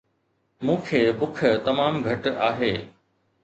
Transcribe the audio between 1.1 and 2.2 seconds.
بک تمام